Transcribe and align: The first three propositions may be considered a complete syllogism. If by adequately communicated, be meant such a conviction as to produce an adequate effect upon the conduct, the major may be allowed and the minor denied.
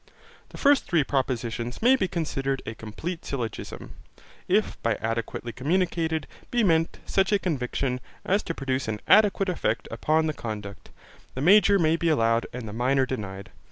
The 0.49 0.57
first 0.57 0.85
three 0.87 1.03
propositions 1.03 1.79
may 1.79 1.95
be 1.95 2.07
considered 2.07 2.63
a 2.65 2.73
complete 2.73 3.23
syllogism. 3.23 3.93
If 4.47 4.81
by 4.81 4.95
adequately 4.95 5.51
communicated, 5.51 6.25
be 6.49 6.63
meant 6.63 6.97
such 7.05 7.31
a 7.31 7.37
conviction 7.37 7.99
as 8.25 8.41
to 8.45 8.55
produce 8.55 8.87
an 8.87 9.01
adequate 9.07 9.47
effect 9.49 9.87
upon 9.91 10.25
the 10.25 10.33
conduct, 10.33 10.89
the 11.35 11.41
major 11.41 11.77
may 11.77 11.97
be 11.97 12.09
allowed 12.09 12.47
and 12.51 12.67
the 12.67 12.73
minor 12.73 13.05
denied. 13.05 13.51